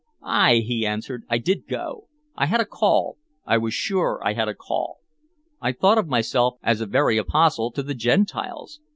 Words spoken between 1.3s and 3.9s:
did go. I had a call, I was